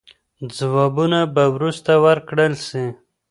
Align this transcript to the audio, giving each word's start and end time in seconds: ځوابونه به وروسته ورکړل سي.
ځوابونه 0.57 1.19
به 1.33 1.43
وروسته 1.55 1.91
ورکړل 2.05 2.53
سي. 2.67 2.85